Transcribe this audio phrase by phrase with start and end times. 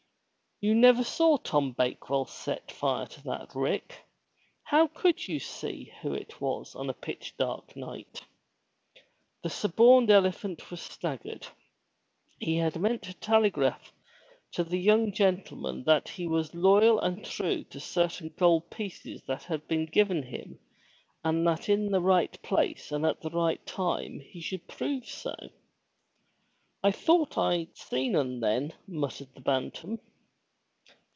[0.63, 4.03] "You never saw Tom Bakewell set fire to that rick!
[4.61, 8.21] How could you see who it was on a pitch dark night?"
[9.41, 11.47] The suborned elephant was staggered.
[12.37, 13.91] He had meant to telegraph
[14.51, 19.41] to the young gentleman that he was loyal and true to certain gold pieces that
[19.45, 20.59] had been given him
[21.23, 25.33] and that in the right place and at the right time he should prove so.
[26.83, 29.99] "A thowt I seen 'un then," muttered the Bantam.